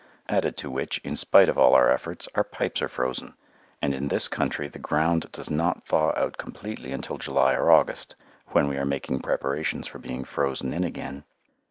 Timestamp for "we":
8.67-8.77